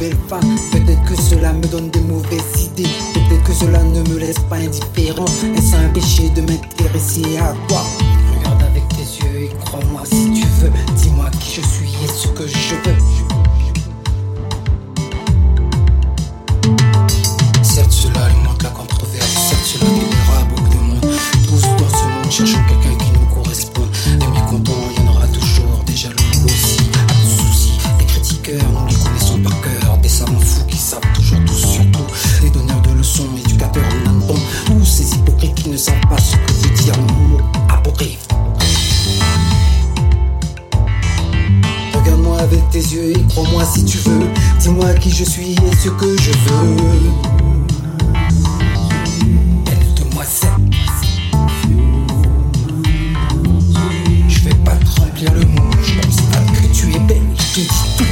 [0.00, 2.88] Peut-être que cela me donne des mauvaises idées.
[3.12, 5.26] Peut-être que cela ne me laisse pas indifférent.
[5.54, 5.88] Est-ce un
[6.34, 7.82] de m'intéresser à toi?
[8.38, 10.72] Regarde avec tes yeux et crois-moi si tu veux.
[36.20, 38.26] Ce que veut dire le mot apocryphe.
[41.94, 44.28] Regarde-moi avec tes yeux et crois-moi si tu veux.
[44.58, 46.76] Dis-moi qui je suis et ce que je veux.
[49.64, 50.50] Belle demoiselle.
[54.28, 55.70] Je vais pas te remplir le mot.
[55.82, 55.94] Je
[56.30, 57.22] pas que tu es belle.
[57.36, 58.04] Je te dis tout.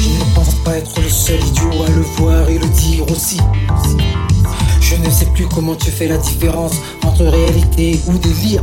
[0.00, 3.38] Je ne pense pas être le seul idiot à le voir et le dire aussi.
[5.54, 6.72] Comment tu fais la différence
[7.04, 8.62] entre réalité ou délire?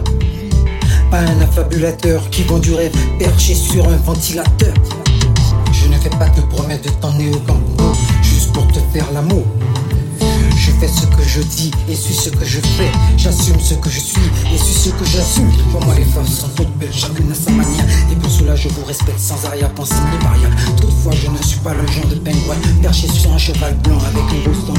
[1.12, 4.74] Pas un affabulateur qui vend du rêve perché sur un ventilateur.
[5.72, 7.84] Je ne fais pas te promettre de t'emmener au Campo
[8.22, 9.46] juste pour te faire l'amour.
[10.56, 12.92] Je fais ce que je dis et suis ce que je fais.
[13.18, 14.22] J'assume ce que je suis
[14.54, 15.52] et suis ce que j'assume.
[15.72, 17.86] Pour moi, les femmes sont toutes belles, chacune à sa manière.
[18.12, 20.56] Et pour cela, je vous respecte sans arrière-pensée ni variable.
[20.78, 24.24] Toutefois, je ne suis pas le genre de pingouin perché sur un cheval blanc avec
[24.34, 24.50] une.
[24.68, 24.79] Dans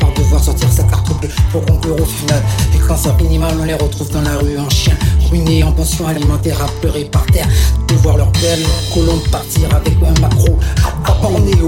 [0.00, 2.42] par devoir sortir sa carte bleue pour conclure au final.
[2.74, 4.96] Et quand ça finit mal, on les retrouve dans la rue en chien,
[5.28, 7.48] ruinés en pension alimentaire à pleurer par terre.
[7.88, 11.66] De voir leur belle colombe partir avec un macro à Bornéo.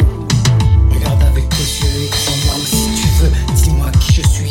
[0.90, 3.32] Regarde avec tes yeux et crois-moi si tu veux.
[3.54, 4.43] Dis-moi qui je suis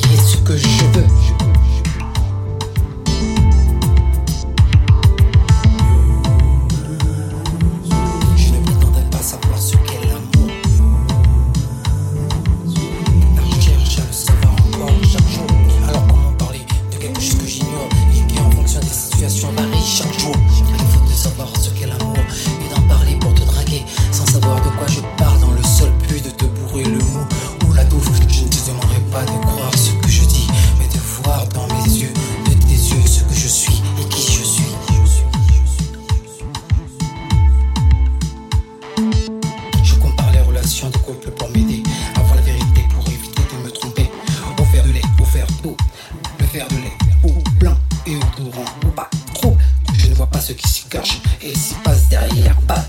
[52.28, 52.60] derrière.
[52.68, 52.86] Bad,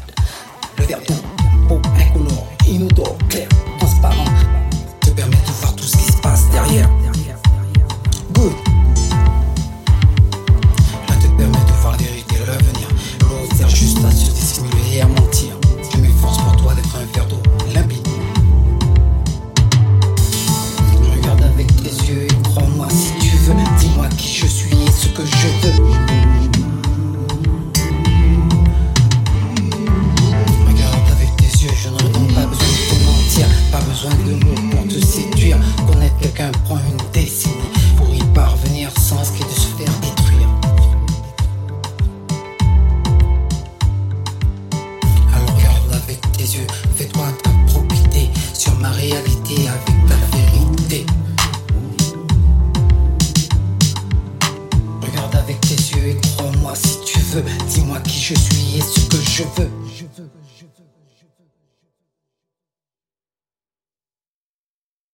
[0.79, 3.49] le verre d'eau, eau incolore, inodore, clair,
[34.05, 35.59] besoin de mots pour te séduire.
[35.87, 37.55] Connaître quelqu'un prend une décennie
[37.97, 40.49] pour y parvenir sans risquer de se faire détruire.
[45.33, 51.07] Alors regarde avec tes yeux, fais-toi ta propre idée sur ma réalité avec ta vérité.
[55.03, 57.45] Regarde avec tes yeux et crois-moi si tu veux.
[57.69, 59.71] Dis-moi qui je suis et ce que je veux.
[59.97, 60.34] Je veux.